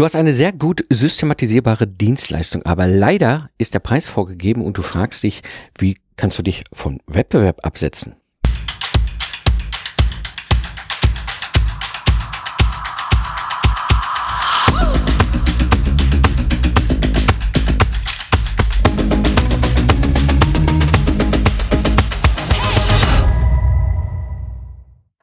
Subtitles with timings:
[0.00, 4.80] Du hast eine sehr gut systematisierbare Dienstleistung, aber leider ist der Preis vorgegeben und du
[4.80, 5.42] fragst dich,
[5.76, 8.16] wie kannst du dich vom Wettbewerb absetzen?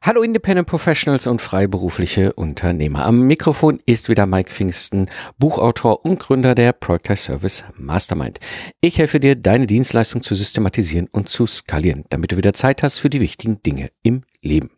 [0.08, 3.04] Hallo Independent Professionals und freiberufliche Unternehmer.
[3.04, 8.40] Am Mikrofon ist wieder Mike Pfingsten, Buchautor und Gründer der Project Service Mastermind.
[8.80, 13.00] Ich helfe dir, deine Dienstleistung zu systematisieren und zu skalieren, damit du wieder Zeit hast
[13.00, 14.70] für die wichtigen Dinge im Leben.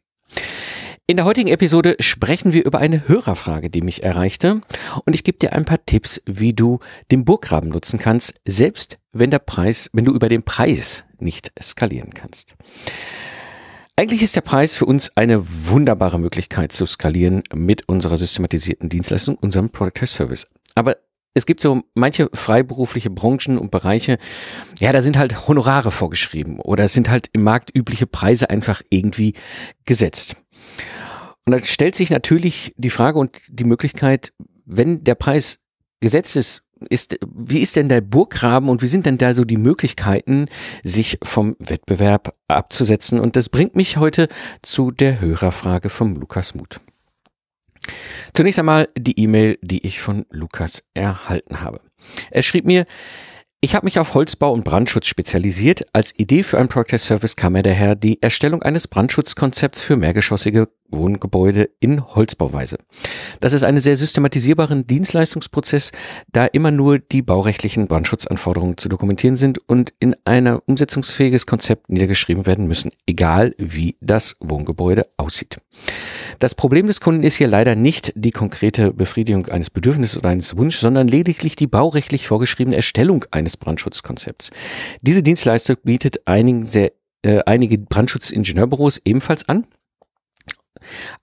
[1.05, 4.61] In der heutigen Episode sprechen wir über eine Hörerfrage, die mich erreichte
[5.05, 6.79] und ich gebe dir ein paar Tipps, wie du
[7.11, 12.15] den Burggraben nutzen kannst, selbst wenn der Preis, wenn du über den Preis nicht skalieren
[12.15, 12.55] kannst.
[13.99, 19.35] Eigentlich ist der Preis für uns eine wunderbare Möglichkeit zu skalieren mit unserer systematisierten Dienstleistung,
[19.35, 20.49] unserem Product Service.
[20.73, 20.95] Aber
[21.34, 24.18] es gibt so manche freiberufliche Branchen und Bereiche,
[24.79, 28.82] ja, da sind halt Honorare vorgeschrieben oder es sind halt im Markt übliche Preise einfach
[28.90, 29.34] irgendwie
[29.84, 30.38] gesetzt.
[31.45, 34.32] Und dann stellt sich natürlich die Frage und die Möglichkeit,
[34.63, 35.60] wenn der Preis
[35.99, 39.58] gesetzt ist ist, wie ist denn der Burggraben und wie sind denn da so die
[39.58, 40.46] Möglichkeiten,
[40.84, 43.20] sich vom Wettbewerb abzusetzen?
[43.20, 44.27] Und das bringt mich heute
[44.62, 46.80] zu der Hörerfrage vom Lukas Muth.
[48.34, 51.82] Zunächst einmal die E-Mail, die ich von Lukas erhalten habe.
[52.32, 52.85] Er schrieb mir,
[53.62, 55.84] ich habe mich auf Holzbau und Brandschutz spezialisiert.
[55.91, 60.70] Als Idee für ein Project Service kam mir daher die Erstellung eines Brandschutzkonzepts für mehrgeschossige
[60.88, 62.77] Wohngebäude in Holzbauweise.
[63.41, 65.91] Das ist eine sehr systematisierbaren Dienstleistungsprozess,
[66.31, 72.46] da immer nur die baurechtlichen Brandschutzanforderungen zu dokumentieren sind und in ein umsetzungsfähiges Konzept niedergeschrieben
[72.46, 75.57] werden müssen, egal wie das Wohngebäude aussieht.
[76.40, 80.56] Das Problem des Kunden ist hier leider nicht die konkrete Befriedigung eines Bedürfnisses oder eines
[80.56, 84.51] Wunsches, sondern lediglich die baurechtlich vorgeschriebene Erstellung eines Brandschutzkonzepts.
[85.01, 89.67] Diese Dienstleistung bietet einigen sehr, äh, einige Brandschutzingenieurбüros ebenfalls an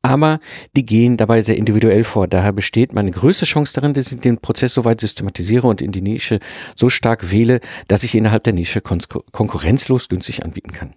[0.02, 0.40] aber
[0.76, 2.28] die gehen dabei sehr individuell vor.
[2.28, 5.92] Daher besteht meine größte Chance darin, dass ich den Prozess so weit systematisiere und in
[5.92, 6.38] die Nische
[6.74, 10.94] so stark wähle, dass ich innerhalb der Nische konkurrenzlos günstig anbieten kann.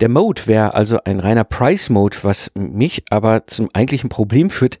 [0.00, 4.78] Der Mode wäre also ein reiner Price-Mode, was mich aber zum eigentlichen Problem führt,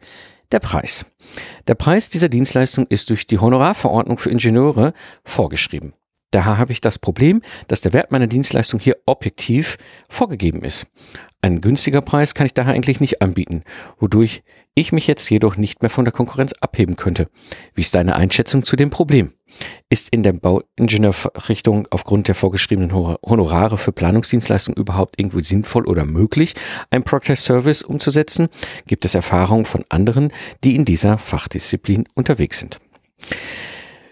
[0.52, 1.06] der Preis.
[1.66, 4.92] Der Preis dieser Dienstleistung ist durch die Honorarverordnung für Ingenieure
[5.24, 5.94] vorgeschrieben.
[6.30, 9.78] Daher habe ich das Problem, dass der Wert meiner Dienstleistung hier objektiv
[10.08, 10.86] vorgegeben ist.
[11.40, 13.62] Ein günstiger Preis kann ich daher eigentlich nicht anbieten,
[14.00, 14.42] wodurch
[14.74, 17.28] ich mich jetzt jedoch nicht mehr von der Konkurrenz abheben könnte.
[17.74, 19.32] Wie ist deine Einschätzung zu dem Problem?
[19.88, 26.54] Ist in der Bauingenieurrichtung aufgrund der vorgeschriebenen Honorare für Planungsdienstleistungen überhaupt irgendwie sinnvoll oder möglich,
[26.90, 28.48] ein Project Service umzusetzen?
[28.86, 30.32] Gibt es Erfahrungen von anderen,
[30.64, 32.78] die in dieser Fachdisziplin unterwegs sind?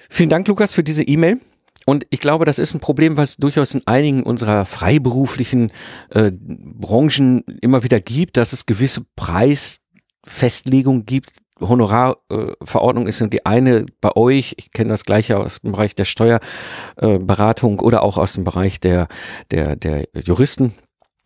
[0.08, 1.40] Vielen Dank, Lukas, für diese E-Mail.
[1.86, 5.70] Und ich glaube, das ist ein Problem, was durchaus in einigen unserer freiberuflichen
[6.10, 11.32] äh, Branchen immer wieder gibt, dass es gewisse Preisfestlegungen gibt.
[11.60, 14.54] Honorarverordnung äh, ist die eine bei euch.
[14.58, 18.80] Ich kenne das gleiche aus dem Bereich der Steuerberatung äh, oder auch aus dem Bereich
[18.80, 19.08] der,
[19.50, 20.74] der, der Juristen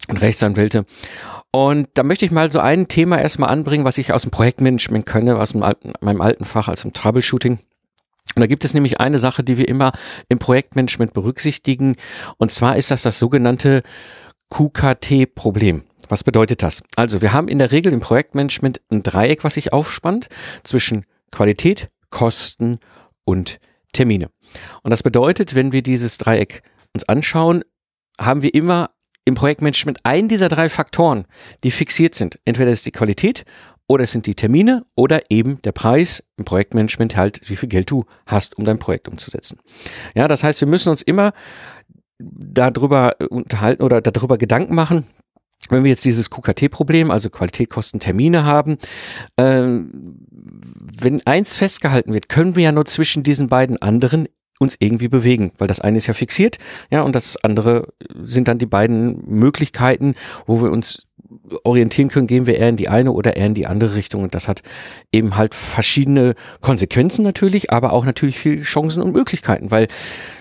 [0.09, 0.85] und Rechtsanwälte.
[1.51, 5.07] Und da möchte ich mal so ein Thema erstmal anbringen, was ich aus dem Projektmanagement
[5.07, 7.59] kenne, aus meinem alten Fach, als im Troubleshooting.
[8.35, 9.93] Und da gibt es nämlich eine Sache, die wir immer
[10.29, 11.97] im Projektmanagement berücksichtigen.
[12.37, 13.83] Und zwar ist das das sogenannte
[14.51, 15.85] QKT-Problem.
[16.09, 16.83] Was bedeutet das?
[16.97, 20.29] Also wir haben in der Regel im Projektmanagement ein Dreieck, was sich aufspannt
[20.63, 22.79] zwischen Qualität, Kosten
[23.25, 23.59] und
[23.93, 24.31] Termine.
[24.83, 26.63] Und das bedeutet, wenn wir dieses Dreieck
[26.95, 27.63] uns anschauen,
[28.19, 28.91] haben wir immer
[29.25, 31.27] im Projektmanagement einen dieser drei Faktoren,
[31.63, 32.39] die fixiert sind.
[32.47, 33.45] Entweder ist die Qualität
[33.89, 37.91] oder es sind die Termine oder eben der Preis im Projektmanagement halt, wie viel Geld
[37.91, 39.59] du hast, um dein Projekt umzusetzen.
[40.15, 41.33] Ja, das heißt, wir müssen uns immer
[42.19, 45.05] darüber unterhalten oder darüber Gedanken machen,
[45.71, 48.79] wenn wir jetzt dieses QKT-Problem, also Qualität, Kosten, Termine haben,
[49.37, 49.81] äh,
[51.01, 54.29] wenn eins festgehalten wird, können wir ja nur zwischen diesen beiden anderen
[54.59, 56.59] uns irgendwie bewegen, weil das eine ist ja fixiert,
[56.91, 57.89] ja, und das andere
[58.23, 60.15] sind dann die beiden Möglichkeiten,
[60.47, 61.07] wo wir uns
[61.65, 64.23] orientieren können, gehen wir eher in die eine oder eher in die andere Richtung.
[64.23, 64.63] Und das hat
[65.13, 69.89] eben halt verschiedene Konsequenzen natürlich, aber auch natürlich viele Chancen und Möglichkeiten, weil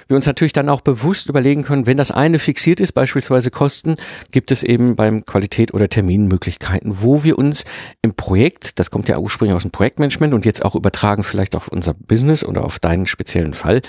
[0.08, 3.96] wir uns natürlich dann auch bewusst überlegen können, wenn das eine fixiert ist, beispielsweise Kosten,
[4.32, 7.66] gibt es eben beim Qualität oder Termin Möglichkeiten, wo wir uns
[8.02, 11.68] im Projekt, das kommt ja ursprünglich aus dem Projektmanagement und jetzt auch übertragen vielleicht auf
[11.68, 13.82] unser Business oder auf deinen speziellen Fall,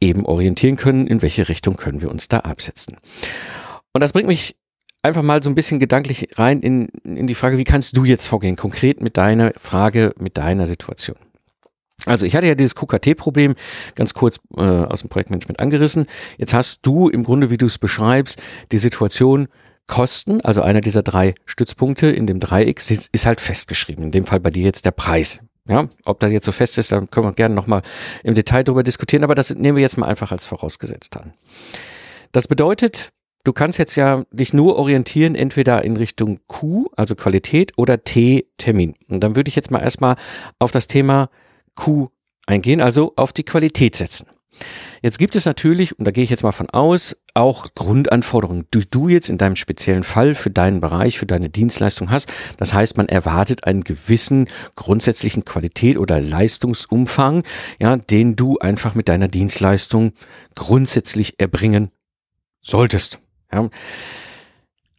[0.00, 2.96] eben orientieren können, in welche Richtung können wir uns da absetzen.
[3.92, 4.56] Und das bringt mich
[5.02, 8.26] einfach mal so ein bisschen gedanklich rein in, in die Frage, wie kannst du jetzt
[8.26, 11.16] vorgehen, konkret mit deiner Frage, mit deiner Situation.
[12.06, 13.54] Also ich hatte ja dieses QKT-Problem
[13.94, 16.06] ganz kurz äh, aus dem Projektmanagement angerissen.
[16.38, 18.42] Jetzt hast du im Grunde, wie du es beschreibst,
[18.72, 19.48] die Situation
[19.86, 24.04] Kosten, also einer dieser drei Stützpunkte in dem Dreieck, ist, ist halt festgeschrieben.
[24.04, 25.40] In dem Fall bei dir jetzt der Preis.
[25.68, 27.82] Ja, ob das jetzt so fest ist, dann können wir gerne nochmal
[28.22, 31.32] im Detail darüber diskutieren, aber das nehmen wir jetzt mal einfach als vorausgesetzt an.
[32.32, 33.12] Das bedeutet,
[33.44, 38.46] du kannst jetzt ja dich nur orientieren, entweder in Richtung Q, also Qualität, oder T,
[38.58, 38.94] Termin.
[39.08, 40.16] Und dann würde ich jetzt mal erstmal
[40.58, 41.30] auf das Thema
[41.74, 42.08] Q
[42.46, 44.26] eingehen, also auf die Qualität setzen.
[45.02, 48.88] Jetzt gibt es natürlich, und da gehe ich jetzt mal von aus, auch Grundanforderungen, die
[48.88, 52.32] du jetzt in deinem speziellen Fall für deinen Bereich, für deine Dienstleistung hast.
[52.58, 57.42] Das heißt, man erwartet einen gewissen grundsätzlichen Qualität oder Leistungsumfang,
[57.78, 60.12] ja, den du einfach mit deiner Dienstleistung
[60.54, 61.90] grundsätzlich erbringen
[62.62, 63.20] solltest.
[63.52, 63.68] Ja.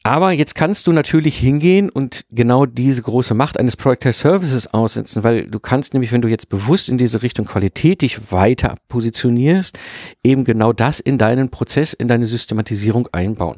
[0.06, 5.24] Aber jetzt kannst du natürlich hingehen und genau diese große Macht eines Project Services aussetzen,
[5.24, 9.80] weil du kannst nämlich, wenn du jetzt bewusst in diese Richtung Qualität dich weiter positionierst,
[10.24, 13.58] eben genau das in deinen Prozess, in deine Systematisierung einbauen.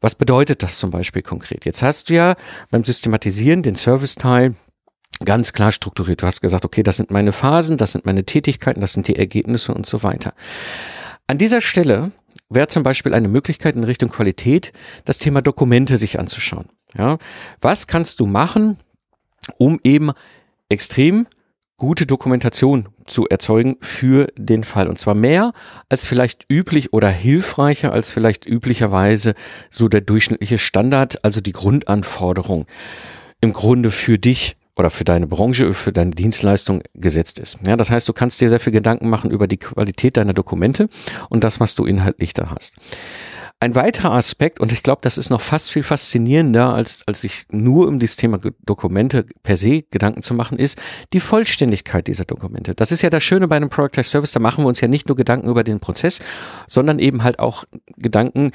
[0.00, 1.64] Was bedeutet das zum Beispiel konkret?
[1.64, 2.34] Jetzt hast du ja
[2.72, 4.56] beim Systematisieren den Serviceteil
[5.24, 6.22] ganz klar strukturiert.
[6.22, 9.14] Du hast gesagt, okay, das sind meine Phasen, das sind meine Tätigkeiten, das sind die
[9.14, 10.34] Ergebnisse und so weiter.
[11.28, 12.10] An dieser Stelle
[12.48, 14.72] wäre zum Beispiel eine Möglichkeit in Richtung Qualität,
[15.04, 16.68] das Thema Dokumente sich anzuschauen.
[16.96, 17.18] Ja,
[17.60, 18.78] was kannst du machen,
[19.58, 20.12] um eben
[20.68, 21.26] extrem
[21.76, 24.88] gute Dokumentation zu erzeugen für den Fall.
[24.88, 25.52] Und zwar mehr
[25.88, 29.34] als vielleicht üblich oder hilfreicher als vielleicht üblicherweise
[29.70, 32.66] so der durchschnittliche Standard, also die Grundanforderung
[33.40, 37.58] im Grunde für dich oder für deine Branche, für deine Dienstleistung gesetzt ist.
[37.66, 40.88] Ja, das heißt, du kannst dir sehr viel Gedanken machen über die Qualität deiner Dokumente
[41.30, 42.74] und das, was du inhaltlich da hast.
[43.58, 47.46] Ein weiterer Aspekt, und ich glaube, das ist noch fast viel faszinierender, als, als sich
[47.50, 50.78] nur um dieses Thema Dokumente per se Gedanken zu machen, ist
[51.14, 52.74] die Vollständigkeit dieser Dokumente.
[52.74, 55.08] Das ist ja das Schöne bei einem Product Service, da machen wir uns ja nicht
[55.08, 56.20] nur Gedanken über den Prozess,
[56.66, 57.64] sondern eben halt auch
[57.96, 58.52] Gedanken,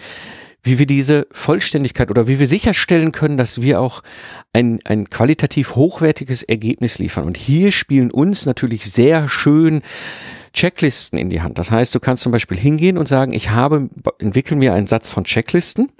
[0.63, 4.03] wie wir diese Vollständigkeit oder wie wir sicherstellen können, dass wir auch
[4.53, 7.25] ein, ein qualitativ hochwertiges Ergebnis liefern.
[7.25, 9.81] Und hier spielen uns natürlich sehr schön
[10.53, 11.57] Checklisten in die Hand.
[11.57, 15.11] Das heißt, du kannst zum Beispiel hingehen und sagen, ich habe, entwickel mir einen Satz
[15.11, 15.91] von Checklisten,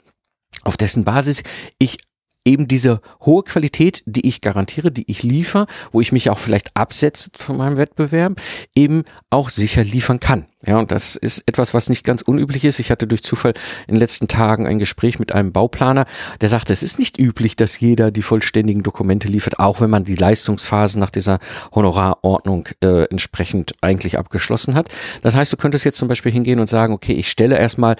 [0.64, 1.44] auf dessen Basis
[1.80, 1.98] ich
[2.46, 6.76] eben diese hohe Qualität, die ich garantiere, die ich liefere, wo ich mich auch vielleicht
[6.76, 8.42] absetze von meinem Wettbewerb,
[8.76, 10.46] eben auch sicher liefern kann.
[10.66, 12.80] Ja, und das ist etwas, was nicht ganz unüblich ist.
[12.80, 13.54] Ich hatte durch Zufall
[13.88, 16.06] in den letzten Tagen ein Gespräch mit einem Bauplaner,
[16.40, 20.04] der sagte, es ist nicht üblich, dass jeder die vollständigen Dokumente liefert, auch wenn man
[20.04, 21.40] die Leistungsphasen nach dieser
[21.74, 24.90] Honorarordnung äh, entsprechend eigentlich abgeschlossen hat.
[25.24, 27.96] Das heißt, du könntest jetzt zum Beispiel hingehen und sagen, okay, ich stelle erstmal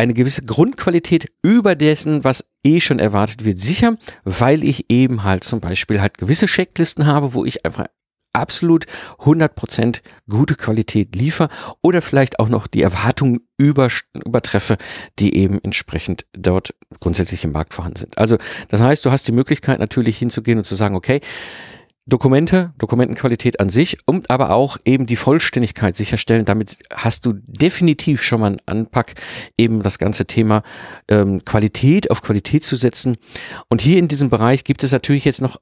[0.00, 5.44] eine gewisse Grundqualität über dessen, was eh schon erwartet wird, sicher, weil ich eben halt
[5.44, 7.86] zum Beispiel halt gewisse Checklisten habe, wo ich einfach
[8.32, 8.86] absolut
[9.18, 11.48] 100% gute Qualität liefere
[11.82, 13.88] oder vielleicht auch noch die Erwartungen über,
[14.24, 14.76] übertreffe,
[15.18, 18.18] die eben entsprechend dort grundsätzlich im Markt vorhanden sind.
[18.18, 18.38] Also
[18.68, 21.20] das heißt, du hast die Möglichkeit natürlich hinzugehen und zu sagen, okay,
[22.10, 26.44] Dokumente, Dokumentenqualität an sich und aber auch eben die Vollständigkeit sicherstellen.
[26.44, 29.14] Damit hast du definitiv schon mal einen Anpack,
[29.56, 30.62] eben das ganze Thema
[31.08, 33.16] ähm, Qualität auf Qualität zu setzen.
[33.68, 35.58] Und hier in diesem Bereich gibt es natürlich jetzt noch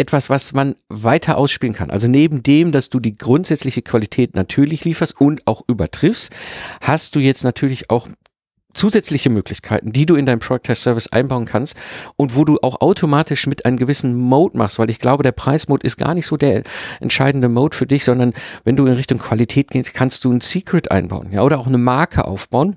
[0.00, 1.90] etwas, was man weiter ausspielen kann.
[1.90, 6.32] Also neben dem, dass du die grundsätzliche Qualität natürlich lieferst und auch übertriffst,
[6.80, 8.08] hast du jetzt natürlich auch
[8.74, 11.76] zusätzliche Möglichkeiten, die du in deinem Product Test Service einbauen kannst
[12.16, 15.86] und wo du auch automatisch mit einem gewissen Mode machst, weil ich glaube, der Preismode
[15.86, 16.62] ist gar nicht so der
[17.00, 18.32] entscheidende Mode für dich, sondern
[18.64, 21.78] wenn du in Richtung Qualität gehst, kannst du ein Secret einbauen, ja, oder auch eine
[21.78, 22.76] Marke aufbauen.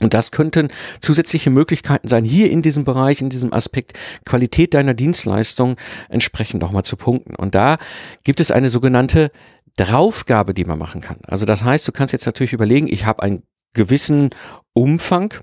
[0.00, 0.68] Und das könnten
[1.00, 5.76] zusätzliche Möglichkeiten sein, hier in diesem Bereich, in diesem Aspekt Qualität deiner Dienstleistung
[6.08, 7.34] entsprechend nochmal zu punkten.
[7.34, 7.78] Und da
[8.22, 9.32] gibt es eine sogenannte
[9.76, 11.18] Draufgabe, die man machen kann.
[11.26, 14.30] Also das heißt, du kannst jetzt natürlich überlegen, ich habe ein gewissen
[14.72, 15.34] Umfang,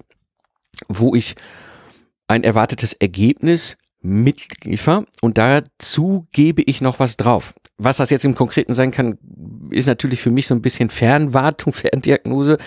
[0.88, 1.36] wo ich
[2.28, 7.54] ein erwartetes Ergebnis mitliefer und dazu gebe ich noch was drauf.
[7.78, 9.18] Was das jetzt im Konkreten sein kann,
[9.70, 12.58] ist natürlich für mich so ein bisschen Fernwartung, Ferndiagnose,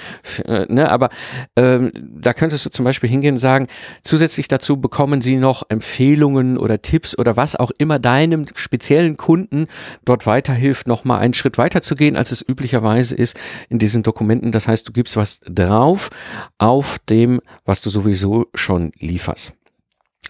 [0.44, 0.90] äh, ne?
[0.90, 1.08] aber
[1.56, 3.68] ähm, da könntest du zum Beispiel hingehen und sagen,
[4.02, 9.66] zusätzlich dazu bekommen sie noch Empfehlungen oder Tipps oder was auch immer deinem speziellen Kunden
[10.04, 13.38] dort weiterhilft, nochmal einen Schritt weiter zu gehen, als es üblicherweise ist
[13.70, 14.52] in diesen Dokumenten.
[14.52, 16.10] Das heißt, du gibst was drauf
[16.58, 19.57] auf dem, was du sowieso schon lieferst.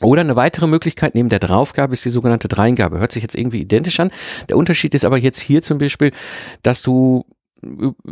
[0.00, 2.98] Oder eine weitere Möglichkeit neben der Draufgabe ist die sogenannte Dreingabe.
[2.98, 4.10] Hört sich jetzt irgendwie identisch an.
[4.48, 6.12] Der Unterschied ist aber jetzt hier zum Beispiel,
[6.62, 7.24] dass du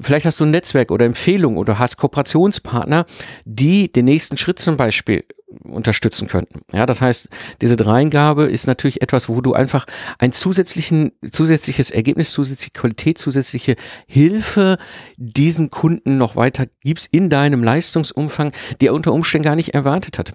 [0.01, 3.07] vielleicht hast du ein Netzwerk oder Empfehlung oder hast Kooperationspartner,
[3.45, 5.25] die den nächsten Schritt zum Beispiel
[5.63, 6.63] unterstützen könnten.
[6.73, 7.29] Ja, das heißt,
[7.61, 9.87] diese Dreingabe ist natürlich etwas, wo du einfach
[10.19, 13.77] ein zusätzlichen, zusätzliches Ergebnis, zusätzliche Qualität, zusätzliche
[14.07, 14.79] Hilfe
[15.17, 20.19] diesem Kunden noch weiter gibst in deinem Leistungsumfang, die er unter Umständen gar nicht erwartet
[20.19, 20.33] hat.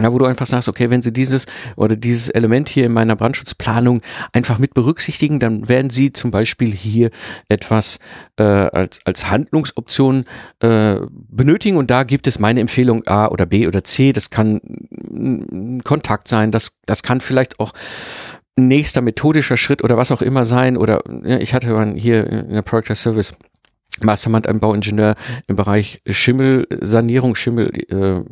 [0.00, 1.46] Ja, wo du einfach sagst, okay, wenn sie dieses
[1.76, 6.72] oder dieses Element hier in meiner Brandschutzplanung einfach mit berücksichtigen, dann werden sie zum Beispiel
[6.72, 7.10] hier
[7.48, 8.00] etwas
[8.36, 10.24] äh, als, als Handlungsoption
[10.58, 14.12] äh, benötigen und da gibt es meine Empfehlung A oder B oder C.
[14.12, 17.72] Das kann ein Kontakt sein, das, das kann vielleicht auch
[18.56, 22.62] nächster methodischer Schritt oder was auch immer sein oder ja, ich hatte hier in der
[22.62, 23.34] Project Service
[24.02, 25.14] Mastermind, ein Bauingenieur
[25.46, 28.22] im Bereich Schimmelsanierung, Schimmelbegutachtung.
[28.22, 28.24] Äh,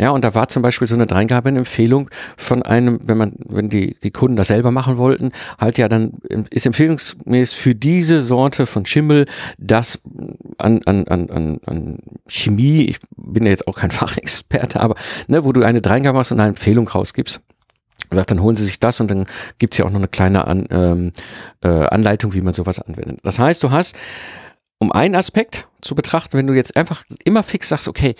[0.00, 3.96] ja, und da war zum Beispiel so eine Dreingabeempfehlung von einem, wenn man, wenn die,
[4.02, 6.12] die Kunden das selber machen wollten, halt ja dann
[6.50, 9.26] ist empfehlungsmäßig für diese Sorte von Schimmel
[9.58, 10.00] das
[10.58, 14.96] an, an, an, an, an Chemie, ich bin ja jetzt auch kein Fachexperte, aber
[15.28, 17.40] ne, wo du eine Dreingabe machst und eine Empfehlung rausgibst
[18.14, 19.26] sagt, dann holen Sie sich das und dann
[19.58, 21.12] gibt's ja auch noch eine kleine An, ähm,
[21.62, 23.20] äh, Anleitung, wie man sowas anwendet.
[23.22, 23.96] Das heißt, du hast,
[24.78, 28.14] um einen Aspekt zu betrachten, wenn du jetzt einfach immer fix sagst, okay,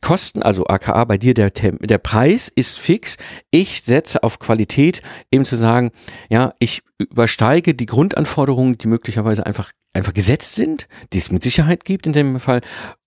[0.00, 3.16] Kosten, also AKA bei dir, der, der Preis ist fix.
[3.50, 5.90] Ich setze auf Qualität, eben zu sagen,
[6.28, 11.84] ja, ich übersteige die Grundanforderungen, die möglicherweise einfach, einfach gesetzt sind, die es mit Sicherheit
[11.84, 12.60] gibt in dem Fall,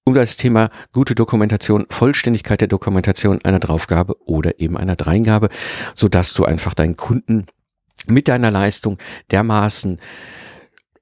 [0.03, 5.49] um das Thema gute Dokumentation, Vollständigkeit der Dokumentation einer Draufgabe oder eben einer Dreingabe,
[5.93, 7.45] so dass du einfach deinen Kunden
[8.07, 8.97] mit deiner Leistung
[9.31, 9.97] dermaßen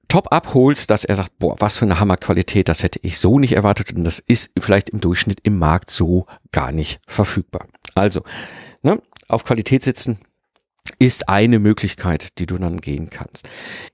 [0.07, 3.53] top abholst, dass er sagt, boah, was für eine Hammerqualität, das hätte ich so nicht
[3.53, 7.67] erwartet und das ist vielleicht im Durchschnitt im Markt so gar nicht verfügbar.
[7.95, 8.21] Also,
[8.81, 10.17] ne, auf Qualität sitzen
[10.99, 13.49] ist eine Möglichkeit, die du dann gehen kannst.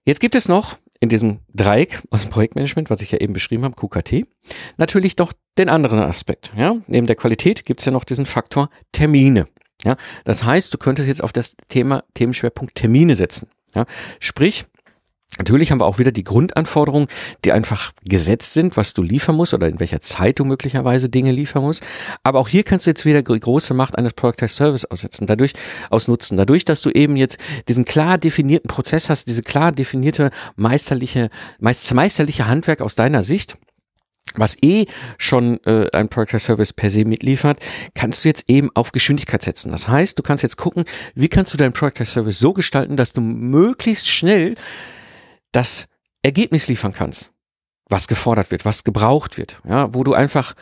[0.06, 3.66] Jetzt gibt es noch in diesem Dreieck aus dem Projektmanagement, was ich ja eben beschrieben
[3.66, 4.26] habe, QKT,
[4.78, 6.52] natürlich doch den anderen Aspekt.
[6.56, 6.78] Ja?
[6.88, 9.48] Neben der Qualität gibt es ja noch diesen Faktor Termine.
[9.84, 9.98] Ja?
[10.24, 13.50] Das heißt, du könntest jetzt auf das Thema Themenschwerpunkt Termine setzen.
[13.76, 13.86] Ja?
[14.20, 14.66] Sprich,
[15.40, 17.08] Natürlich haben wir auch wieder die Grundanforderungen,
[17.44, 21.32] die einfach gesetzt sind, was du liefern musst oder in welcher Zeit du möglicherweise Dinge
[21.32, 21.84] liefern musst.
[22.22, 25.54] Aber auch hier kannst du jetzt wieder die große Macht eines Product Service aussetzen, dadurch
[25.90, 26.38] ausnutzen.
[26.38, 31.92] Dadurch, dass du eben jetzt diesen klar definierten Prozess hast, diese klar definierte meisterliche, meist,
[31.94, 33.58] meisterliche Handwerk aus deiner Sicht,
[34.36, 34.86] was eh
[35.18, 37.60] schon äh, ein Product Service per se mitliefert,
[37.94, 39.72] kannst du jetzt eben auf Geschwindigkeit setzen.
[39.72, 40.86] Das heißt, du kannst jetzt gucken,
[41.16, 44.56] wie kannst du deinen Product Service so gestalten, dass du möglichst schnell
[45.54, 45.88] das
[46.22, 47.32] Ergebnis liefern kannst,
[47.90, 50.54] was gefordert wird, was gebraucht wird, ja, wo du einfach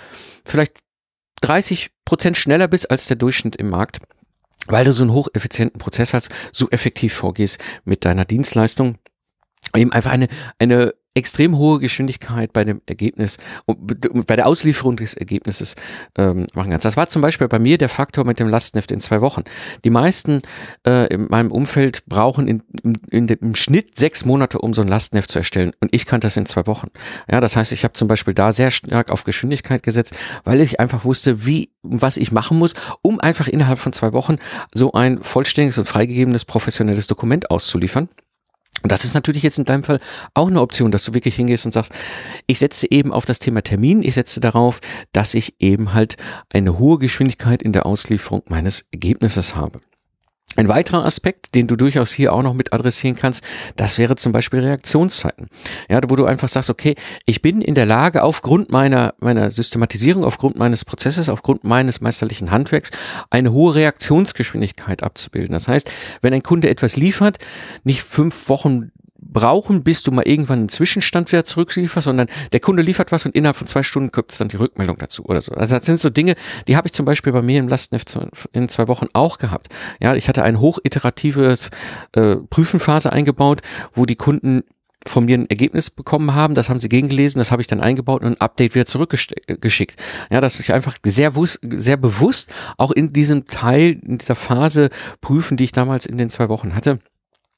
[0.46, 0.78] vielleicht
[1.42, 4.00] 30 Prozent schneller bist als der Durchschnitt im Markt,
[4.68, 8.98] weil du so einen hocheffizienten Prozess hast, so effektiv vorgehst mit deiner Dienstleistung,
[9.76, 10.28] eben einfach eine,
[10.60, 13.38] eine extrem hohe Geschwindigkeit bei dem Ergebnis
[14.28, 15.76] bei der Auslieferung des Ergebnisses
[16.18, 16.86] ähm, machen kannst.
[16.86, 19.44] Das war zum Beispiel bei mir der Faktor mit dem Lastneft in zwei Wochen.
[19.84, 20.42] Die meisten
[20.88, 24.82] äh, in meinem Umfeld brauchen in, in, in dem, im Schnitt sechs Monate, um so
[24.82, 26.90] ein Lastneft zu erstellen und ich kann das in zwei Wochen.
[27.30, 30.16] Ja, das heißt, ich habe zum Beispiel da sehr stark auf Geschwindigkeit gesetzt,
[30.46, 34.38] weil ich einfach wusste, wie was ich machen muss, um einfach innerhalb von zwei Wochen
[34.74, 38.08] so ein vollständiges und freigegebenes professionelles Dokument auszuliefern.
[38.84, 40.00] Und das ist natürlich jetzt in deinem Fall
[40.34, 41.94] auch eine Option, dass du wirklich hingehst und sagst,
[42.48, 44.80] ich setze eben auf das Thema Termin, ich setze darauf,
[45.12, 46.18] dass ich eben halt
[46.50, 49.80] eine hohe Geschwindigkeit in der Auslieferung meines Ergebnisses habe.
[50.58, 53.44] Ein weiterer Aspekt, den du durchaus hier auch noch mit adressieren kannst,
[53.78, 55.48] das wäre zum Beispiel Reaktionszeiten.
[55.90, 60.26] Ja, wo du einfach sagst, okay, ich bin in der Lage, aufgrund meiner, meiner Systematisierung,
[60.26, 62.92] aufgrund meines Prozesses, aufgrund meines meisterlichen Handwerks,
[63.30, 65.54] eine hohe Reaktionsgeschwindigkeit abzubilden.
[65.54, 65.90] Das heißt,
[66.22, 67.38] wenn ein Kunde etwas liefert,
[67.86, 68.92] nicht fünf Wochen
[69.32, 73.36] brauchen, bis du mal irgendwann einen Zwischenstand wieder zurücklieferst, sondern der Kunde liefert was und
[73.36, 75.54] innerhalb von zwei Stunden gibt es dann die Rückmeldung dazu oder so.
[75.54, 76.36] Also das sind so Dinge,
[76.68, 78.18] die habe ich zum Beispiel bei mir im Lastenheft
[78.52, 79.70] in zwei Wochen auch gehabt.
[80.02, 81.72] Ja, ich hatte ein hochiteratives
[82.14, 83.62] äh, Prüfenphase eingebaut,
[83.94, 84.64] wo die Kunden
[85.06, 88.22] von mir ein Ergebnis bekommen haben, das haben sie gegengelesen, das habe ich dann eingebaut
[88.22, 89.96] und ein Update wieder zurückgeschickt.
[90.30, 95.58] Ja, dass ich einfach sehr, sehr bewusst auch in diesem Teil, in dieser Phase prüfen,
[95.58, 97.00] die ich damals in den zwei Wochen hatte,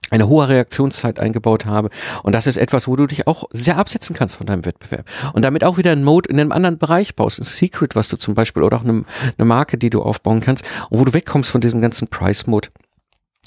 [0.09, 1.89] eine hohe Reaktionszeit eingebaut habe.
[2.21, 5.05] Und das ist etwas, wo du dich auch sehr absetzen kannst von deinem Wettbewerb.
[5.33, 7.39] Und damit auch wieder ein Mode in einem anderen Bereich baust.
[7.39, 9.05] Ein Secret, was du zum Beispiel, oder auch eine,
[9.37, 10.69] eine Marke, die du aufbauen kannst.
[10.89, 12.69] Und wo du wegkommst von diesem ganzen Price-Mode.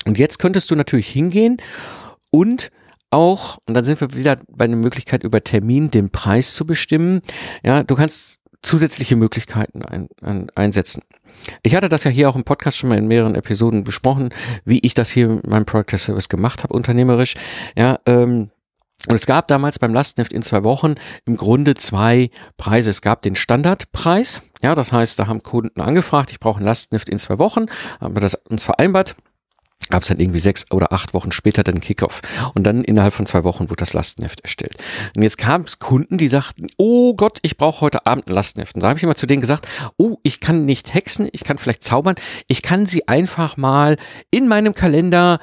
[0.04, 1.58] Und jetzt könntest du natürlich hingehen
[2.30, 2.70] und
[3.10, 7.22] auch, und dann sind wir wieder bei einer Möglichkeit, über Termin den Preis zu bestimmen.
[7.64, 11.02] Ja, du kannst zusätzliche Möglichkeiten ein, ein, einsetzen.
[11.62, 14.30] Ich hatte das ja hier auch im Podcast schon mal in mehreren Episoden besprochen,
[14.64, 17.34] wie ich das hier mit meinem Product Service gemacht habe, unternehmerisch.
[17.76, 18.50] Ja, ähm,
[19.08, 20.94] Und es gab damals beim Lastneft in zwei Wochen
[21.26, 22.90] im Grunde zwei Preise.
[22.90, 27.08] Es gab den Standardpreis, ja, das heißt, da haben Kunden angefragt, ich brauche ein Lastneft
[27.08, 27.66] in zwei Wochen,
[28.00, 29.14] haben wir das uns vereinbart
[29.88, 32.23] gab es dann irgendwie sechs oder acht Wochen später dann Kickoff.
[32.54, 34.76] Und dann innerhalb von zwei Wochen wurde das Lastenheft erstellt.
[35.16, 38.75] Und jetzt kam es Kunden, die sagten, oh Gott, ich brauche heute Abend ein Lastenheft.
[38.75, 41.59] Und da habe ich immer zu denen gesagt, oh, ich kann nicht hexen, ich kann
[41.59, 42.16] vielleicht zaubern,
[42.49, 43.97] ich kann sie einfach mal
[44.30, 45.38] in meinem Kalender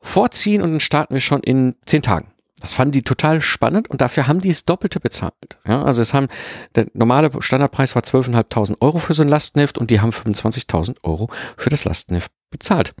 [0.00, 2.28] vorziehen und dann starten wir schon in zehn Tagen.
[2.60, 5.58] Das fanden die total spannend und dafür haben die es Doppelte bezahlt.
[5.66, 6.28] Ja, also es haben,
[6.74, 11.28] der normale Standardpreis war 12.500 Euro für so ein Lastenheft und die haben 25.000 Euro
[11.58, 12.94] für das Lastenheft bezahlt.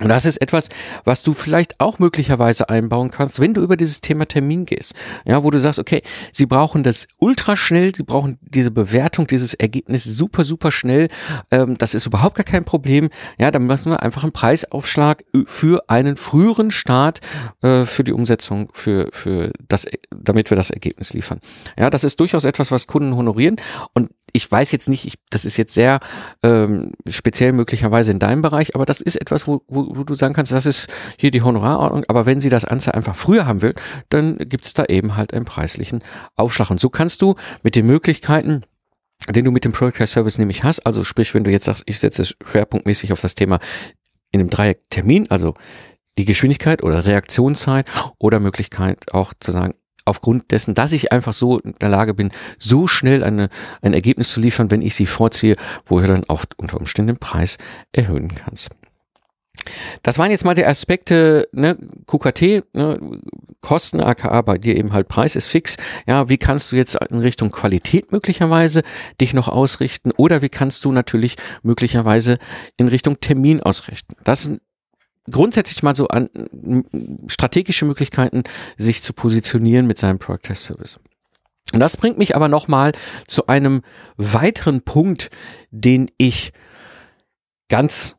[0.00, 0.68] Und das ist etwas,
[1.04, 4.94] was du vielleicht auch möglicherweise einbauen kannst, wenn du über dieses Thema Termin gehst.
[5.24, 6.02] Ja, wo du sagst, okay,
[6.32, 11.08] sie brauchen das ultra schnell, sie brauchen diese Bewertung, dieses Ergebnis super, super schnell.
[11.50, 13.08] Ähm, das ist überhaupt gar kein Problem.
[13.38, 17.20] Ja, dann müssen wir einfach einen Preisaufschlag für einen früheren Start
[17.62, 21.40] äh, für die Umsetzung, für, für das, damit wir das Ergebnis liefern.
[21.76, 23.56] Ja, das ist durchaus etwas, was Kunden honorieren.
[23.94, 26.00] Und ich weiß jetzt nicht, ich, das ist jetzt sehr
[26.42, 30.34] ähm, speziell möglicherweise in deinem Bereich, aber das ist etwas, wo, wo, wo du sagen
[30.34, 33.74] kannst, das ist hier die Honorarordnung, aber wenn sie das Ganze einfach früher haben will,
[34.08, 36.00] dann gibt es da eben halt einen preislichen
[36.36, 36.70] Aufschlag.
[36.70, 38.62] Und so kannst du mit den Möglichkeiten,
[39.28, 41.98] den du mit dem Project Service nämlich hast, also sprich, wenn du jetzt sagst, ich
[41.98, 43.58] setze schwerpunktmäßig auf das Thema
[44.30, 45.54] in einem Dreieck Termin, also
[46.18, 49.74] die Geschwindigkeit oder Reaktionszeit oder Möglichkeit auch zu sagen,
[50.08, 53.48] aufgrund dessen, dass ich einfach so in der Lage bin, so schnell eine,
[53.82, 57.18] ein Ergebnis zu liefern, wenn ich sie vorziehe, wo du dann auch unter Umständen den
[57.18, 57.58] Preis
[57.92, 58.70] erhöhen kannst.
[60.02, 63.20] Das waren jetzt mal die Aspekte, ne, QKT, ne,
[63.60, 65.76] Kosten, aka bei dir eben halt Preis ist fix.
[66.06, 68.82] Ja, wie kannst du jetzt in Richtung Qualität möglicherweise
[69.20, 72.38] dich noch ausrichten oder wie kannst du natürlich möglicherweise
[72.76, 74.14] in Richtung Termin ausrichten?
[74.24, 74.60] Das sind
[75.30, 76.28] grundsätzlich mal so an
[77.26, 78.42] strategische Möglichkeiten,
[78.76, 80.98] sich zu positionieren mit seinem Product Test Service.
[81.72, 82.92] Und das bringt mich aber nochmal
[83.26, 83.82] zu einem
[84.16, 85.30] weiteren Punkt,
[85.70, 86.52] den ich
[87.68, 88.16] ganz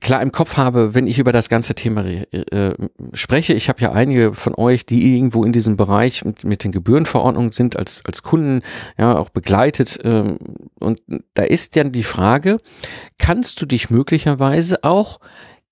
[0.00, 2.74] klar im Kopf habe, wenn ich über das ganze Thema äh,
[3.12, 3.54] spreche.
[3.54, 7.52] Ich habe ja einige von euch, die irgendwo in diesem Bereich mit, mit den Gebührenverordnungen
[7.52, 8.62] sind, als, als Kunden
[8.96, 9.98] ja auch begleitet.
[10.04, 10.38] Ähm,
[10.78, 11.02] und
[11.34, 12.60] da ist dann die Frage,
[13.18, 15.18] kannst du dich möglicherweise auch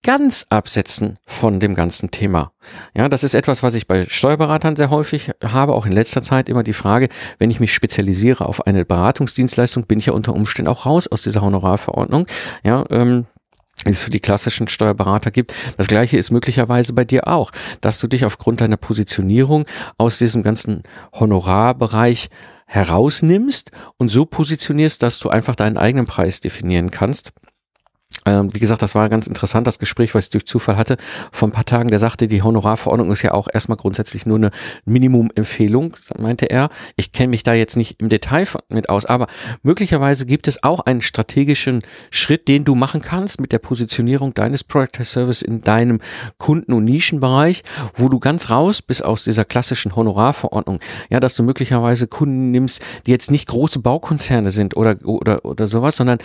[0.06, 2.52] ganz absetzen von dem ganzen Thema.
[2.94, 6.48] Ja, das ist etwas, was ich bei Steuerberatern sehr häufig habe, auch in letzter Zeit
[6.48, 7.08] immer die Frage,
[7.40, 11.22] wenn ich mich spezialisiere auf eine Beratungsdienstleistung, bin ich ja unter Umständen auch raus aus
[11.22, 12.28] dieser Honorarverordnung.
[12.62, 13.26] Ja, ähm,
[13.84, 15.52] es für die klassischen Steuerberater gibt.
[15.76, 19.66] Das gleiche ist möglicherweise bei dir auch, dass du dich aufgrund deiner Positionierung
[19.98, 22.28] aus diesem ganzen Honorarbereich
[22.66, 27.32] herausnimmst und so positionierst, dass du einfach deinen eigenen Preis definieren kannst
[28.24, 30.96] ähm, wie gesagt, das war ganz interessant, das Gespräch, was ich durch Zufall hatte,
[31.32, 34.50] vor ein paar Tagen, der sagte, die Honorarverordnung ist ja auch erstmal grundsätzlich nur eine
[34.84, 36.70] Minimumempfehlung, meinte er.
[36.96, 39.26] Ich kenne mich da jetzt nicht im Detail mit aus, aber
[39.62, 44.64] möglicherweise gibt es auch einen strategischen Schritt, den du machen kannst mit der Positionierung deines
[44.64, 46.00] Product Service in deinem
[46.38, 47.62] Kunden- und Nischenbereich,
[47.94, 50.80] wo du ganz raus bist aus dieser klassischen Honorarverordnung.
[51.10, 55.66] Ja, dass du möglicherweise Kunden nimmst, die jetzt nicht große Baukonzerne sind oder, oder, oder
[55.66, 56.18] sowas, sondern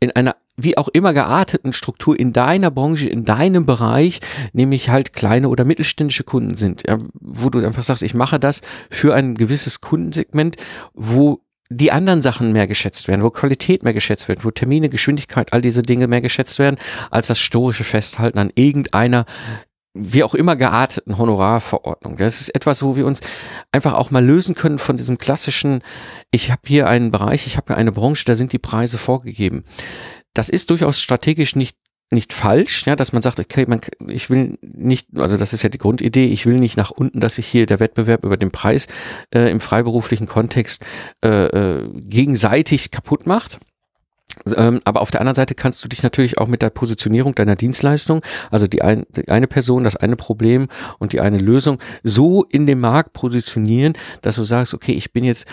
[0.00, 4.20] in einer wie auch immer gearteten Struktur in deiner Branche, in deinem Bereich,
[4.52, 8.60] nämlich halt kleine oder mittelständische Kunden sind, ja, wo du einfach sagst, ich mache das
[8.90, 10.56] für ein gewisses Kundensegment,
[10.92, 11.40] wo
[11.70, 15.60] die anderen Sachen mehr geschätzt werden, wo Qualität mehr geschätzt wird, wo Termine, Geschwindigkeit, all
[15.60, 16.76] diese Dinge mehr geschätzt werden,
[17.10, 19.26] als das stoische Festhalten an irgendeiner
[19.94, 22.16] wie auch immer gearteten Honorarverordnung.
[22.16, 23.20] Das ist etwas, wo wir uns
[23.72, 25.82] einfach auch mal lösen können von diesem klassischen,
[26.30, 29.64] ich habe hier einen Bereich, ich habe hier eine Branche, da sind die Preise vorgegeben.
[30.38, 31.76] Das ist durchaus strategisch nicht
[32.10, 35.68] nicht falsch, ja, dass man sagt, okay, man, ich will nicht, also das ist ja
[35.68, 38.86] die Grundidee, ich will nicht nach unten, dass sich hier der Wettbewerb über den Preis
[39.34, 40.86] äh, im freiberuflichen Kontext
[41.22, 43.58] äh, äh, gegenseitig kaputt macht.
[44.54, 47.56] Ähm, aber auf der anderen Seite kannst du dich natürlich auch mit der Positionierung deiner
[47.56, 52.44] Dienstleistung, also die, ein, die eine Person, das eine Problem und die eine Lösung, so
[52.44, 55.46] in dem Markt positionieren, dass du sagst, okay, ich bin jetzt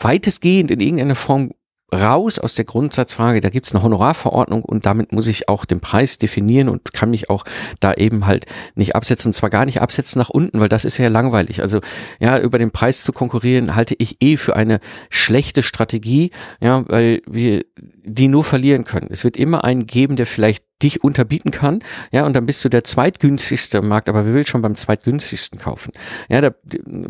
[0.00, 1.52] weitestgehend in irgendeiner Form
[1.94, 5.80] raus aus der Grundsatzfrage, da gibt es eine Honorarverordnung und damit muss ich auch den
[5.80, 7.44] Preis definieren und kann mich auch
[7.80, 10.98] da eben halt nicht absetzen, und zwar gar nicht absetzen nach unten, weil das ist
[10.98, 11.62] ja langweilig.
[11.62, 11.80] Also
[12.20, 17.22] ja, über den Preis zu konkurrieren, halte ich eh für eine schlechte Strategie, ja, weil
[17.26, 19.08] wir die nur verlieren können.
[19.10, 21.80] Es wird immer einen geben, der vielleicht dich unterbieten kann,
[22.12, 25.58] ja, und dann bist du der zweitgünstigste im Markt, aber wer will schon beim zweitgünstigsten
[25.58, 25.92] kaufen?
[26.28, 26.54] Ja, der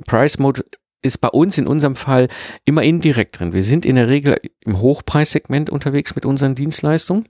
[0.07, 0.65] Price Mode
[1.03, 2.29] ist bei uns in unserem Fall
[2.65, 3.53] immer indirekt drin.
[3.53, 7.27] Wir sind in der Regel im Hochpreissegment unterwegs mit unseren Dienstleistungen.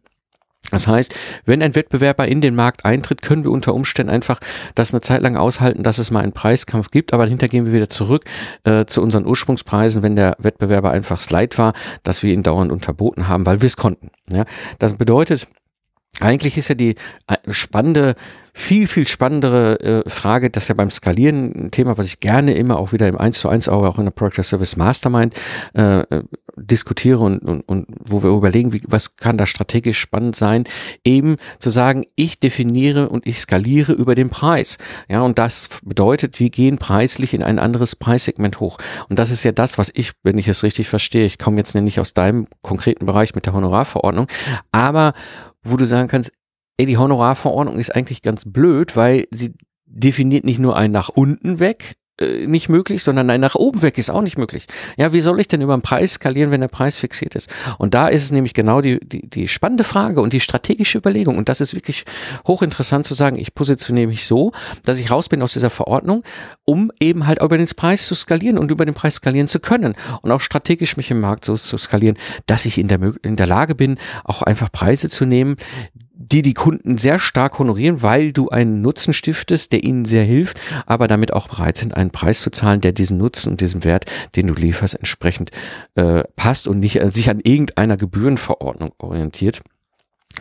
[0.70, 1.14] Das heißt,
[1.46, 4.38] wenn ein Wettbewerber in den Markt eintritt, können wir unter Umständen einfach
[4.74, 7.72] das eine Zeit lang aushalten, dass es mal einen Preiskampf gibt, aber dahinter gehen wir
[7.72, 8.24] wieder zurück
[8.64, 13.28] äh, zu unseren Ursprungspreisen, wenn der Wettbewerber einfach Slide war, dass wir ihn dauernd unterboten
[13.28, 14.10] haben, weil wir es konnten.
[14.30, 14.44] Ja?
[14.78, 15.46] Das bedeutet,
[16.20, 18.14] eigentlich ist ja die äh, spannende
[18.58, 22.54] viel, viel spannendere äh, Frage, das ist ja beim Skalieren ein Thema, was ich gerne
[22.54, 25.34] immer auch wieder im 1 zu 1 auch in der Project Service Mastermind
[25.74, 26.02] äh,
[26.56, 30.64] diskutiere und, und, und wo wir überlegen, wie, was kann da strategisch spannend sein,
[31.04, 34.78] eben zu sagen, ich definiere und ich skaliere über den Preis.
[35.08, 38.78] Ja, und das bedeutet, wir gehen preislich in ein anderes Preissegment hoch.
[39.08, 41.76] Und das ist ja das, was ich, wenn ich es richtig verstehe, ich komme jetzt
[41.76, 44.26] nicht aus deinem konkreten Bereich mit der Honorarverordnung,
[44.72, 45.14] aber
[45.62, 46.32] wo du sagen kannst,
[46.78, 49.54] ey, die Honorarverordnung ist eigentlich ganz blöd, weil sie
[49.86, 53.98] definiert nicht nur ein nach unten weg, äh, nicht möglich, sondern ein nach oben weg
[53.98, 54.66] ist auch nicht möglich.
[54.96, 57.48] Ja, wie soll ich denn über den Preis skalieren, wenn der Preis fixiert ist?
[57.78, 61.38] Und da ist es nämlich genau die, die, die spannende Frage und die strategische Überlegung.
[61.38, 62.04] Und das ist wirklich
[62.46, 64.52] hochinteressant zu sagen, ich positioniere mich so,
[64.84, 66.24] dass ich raus bin aus dieser Verordnung,
[66.64, 69.94] um eben halt über den Preis zu skalieren und über den Preis skalieren zu können.
[70.22, 73.46] Und auch strategisch mich im Markt so zu skalieren, dass ich in der, in der
[73.46, 75.56] Lage bin, auch einfach Preise zu nehmen,
[76.30, 80.60] die die Kunden sehr stark honorieren, weil du einen Nutzen stiftest, der ihnen sehr hilft,
[80.86, 84.06] aber damit auch bereit sind, einen Preis zu zahlen, der diesem Nutzen und diesem Wert,
[84.36, 85.50] den du lieferst, entsprechend
[85.94, 89.60] äh, passt und nicht äh, sich an irgendeiner Gebührenverordnung orientiert.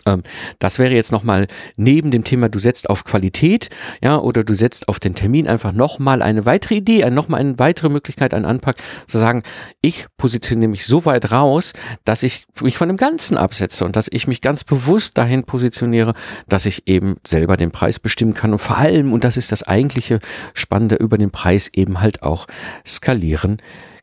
[0.06, 0.22] Ähm,
[0.58, 1.46] das wäre jetzt nochmal
[1.76, 3.70] neben dem Thema, du setzt auf Qualität,
[4.02, 7.88] ja, oder du setzt auf den Termin einfach nochmal eine weitere Idee, nochmal eine weitere
[7.88, 9.42] Möglichkeit, einen Anpack, zu sagen,
[9.80, 11.72] ich positioniere mich so weit raus,
[12.04, 16.14] dass ich mich von dem Ganzen absetze und dass ich mich ganz bewusst dahin positioniere,
[16.48, 19.62] dass ich eben selber den Preis bestimmen kann und vor allem, und das ist das
[19.62, 20.20] eigentliche
[20.54, 22.46] Spannende, über den Preis eben halt auch
[22.86, 23.58] skalieren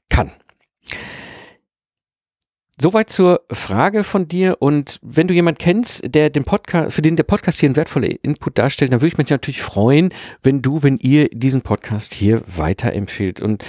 [0.09, 0.31] kann.
[2.79, 4.57] Soweit zur Frage von dir.
[4.59, 8.17] Und wenn du jemand kennst, der den Podcast, für den der Podcast hier einen wertvollen
[8.21, 10.09] Input darstellt, dann würde ich mich natürlich freuen,
[10.41, 13.41] wenn du, wenn ihr diesen Podcast hier weiterempfehlt.
[13.41, 13.63] Und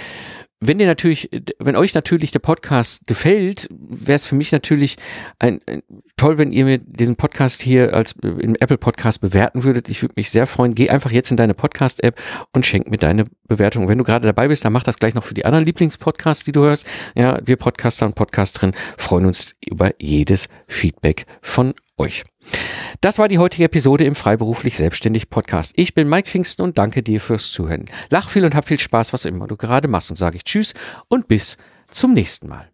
[0.59, 4.95] wenn dir natürlich, wenn euch natürlich der Podcast gefällt, wäre es für mich natürlich
[5.37, 5.83] ein, ein,
[6.15, 9.89] toll, wenn ihr mir diesen Podcast hier als im Apple Podcast bewerten würdet.
[9.89, 10.73] Ich würde mich sehr freuen.
[10.73, 12.19] Geh einfach jetzt in deine Podcast-App
[12.53, 13.87] und schenk mir deine Bewertung.
[13.87, 16.51] Wenn du gerade dabei bist, dann mach das gleich noch für die anderen Lieblingspodcasts, die
[16.51, 16.87] du hörst.
[17.15, 22.23] Ja, wir Podcaster und Podcasterinnen freuen uns über jedes Feedback von euch.
[23.01, 25.73] Das war die heutige Episode im Freiberuflich Selbstständig Podcast.
[25.75, 27.85] Ich bin Mike Pfingsten und danke dir fürs Zuhören.
[28.09, 30.73] Lach viel und hab viel Spaß, was immer du gerade machst und sage ich Tschüss
[31.07, 31.57] und bis
[31.89, 32.69] zum nächsten Mal.